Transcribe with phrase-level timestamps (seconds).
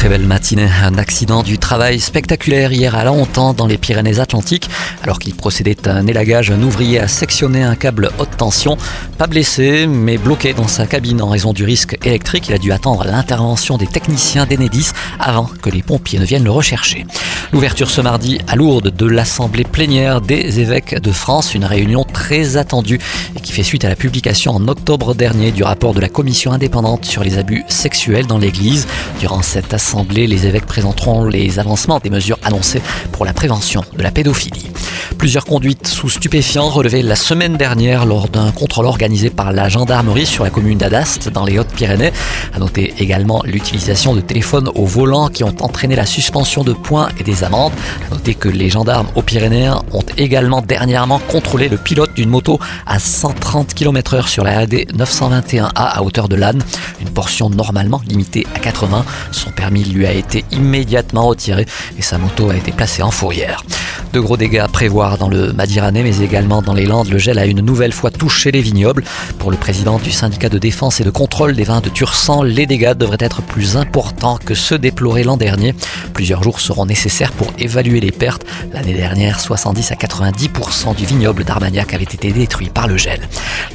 [0.00, 0.66] Très belle matinée.
[0.82, 4.70] Un accident du travail spectaculaire hier à Longtemps dans les Pyrénées-Atlantiques.
[5.02, 8.78] Alors qu'il procédait à un élagage, un ouvrier a sectionné un câble haute tension.
[9.18, 12.48] Pas blessé, mais bloqué dans sa cabine en raison du risque électrique.
[12.48, 16.50] Il a dû attendre l'intervention des techniciens d'Enedis avant que les pompiers ne viennent le
[16.50, 17.04] rechercher.
[17.52, 22.56] L'ouverture ce mardi à Lourdes de l'Assemblée plénière des évêques de France, une réunion très
[22.56, 23.00] attendue
[23.36, 26.52] et qui fait suite à la publication en octobre dernier du rapport de la commission
[26.52, 28.86] indépendante sur les abus sexuels dans l'Église.
[29.18, 34.02] Durant cette assemblée, les évêques présenteront les avancements des mesures annoncées pour la prévention de
[34.02, 34.70] la pédophilie.
[35.18, 40.26] Plusieurs conduites sous stupéfiants relevées la semaine dernière lors d'un contrôle organisé par la gendarmerie
[40.26, 42.12] sur la commune d'Adast dans les Hautes-Pyrénées.
[42.54, 47.08] À noter également l'utilisation de téléphones au volant qui ont entraîné la suspension de points
[47.18, 47.72] et des amendes.
[48.06, 52.58] À noter que les gendarmes aux Pyrénéens ont également dernièrement contrôlé le pilote d'une moto
[52.86, 56.62] à 130 km/h sur la AD 921A à hauteur de l'Anne,
[57.00, 59.04] une portion normalement limitée à 80.
[59.32, 61.66] Son permis lui a été immédiatement retiré
[61.98, 63.64] et sa moto a été placée en fourrière.
[64.12, 67.08] De gros dégâts à dans le Madiranais, mais également dans les Landes.
[67.08, 69.04] Le gel a une nouvelle fois touché les vignobles.
[69.38, 72.66] Pour le président du syndicat de défense et de contrôle des vins de Tursan, les
[72.66, 75.74] dégâts devraient être plus importants que ceux déplorés l'an dernier.
[76.12, 78.44] Plusieurs jours seront nécessaires pour évaluer les pertes.
[78.72, 83.20] L'année dernière, 70 à 90% du vignoble d'Armagnac avait été détruit par le gel.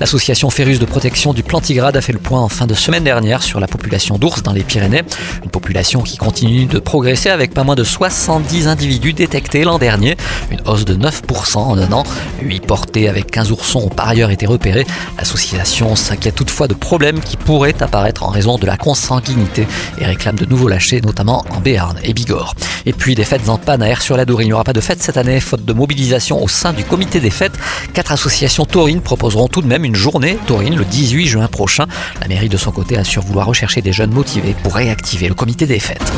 [0.02, 3.42] L'association Férus de protection du Plantigrade a fait le point en fin de semaine dernière
[3.42, 5.04] sur la population d'ours dans les Pyrénées.
[5.44, 10.18] Une population qui continue de progresser avec pas moins de 70 individus détectés l'an dernier.
[10.52, 11.05] Une hausse de 9%
[11.56, 12.04] en un an.
[12.42, 14.86] 8 portées avec 15 oursons ont par ailleurs été repérés.
[15.18, 19.68] L'association s'inquiète toutefois de problèmes qui pourraient apparaître en raison de la consanguinité
[20.00, 22.56] et réclame de nouveaux lâchers, notamment en Béarn et Bigorre.
[22.86, 24.42] Et puis des fêtes en panne à Air-sur-la-Dour.
[24.42, 27.20] Il n'y aura pas de fête cette année, faute de mobilisation au sein du comité
[27.20, 27.58] des fêtes.
[27.94, 31.86] Quatre associations taurines proposeront tout de même une journée taurine le 18 juin prochain.
[32.22, 35.66] La mairie de son côté assure vouloir rechercher des jeunes motivés pour réactiver le comité
[35.66, 36.12] des fêtes.